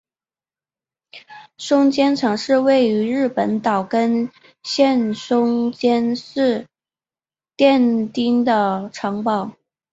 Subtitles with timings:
[1.59, 4.31] 松江城是位于日本岛根
[4.63, 6.67] 县松江市
[7.55, 9.51] 殿町的城堡。